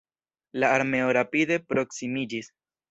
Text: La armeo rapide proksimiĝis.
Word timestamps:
La 0.63 0.71
armeo 0.79 1.11
rapide 1.19 1.61
proksimiĝis. 1.73 2.55